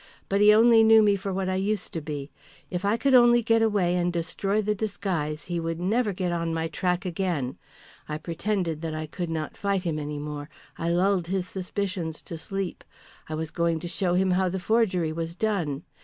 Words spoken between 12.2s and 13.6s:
to sleep. I was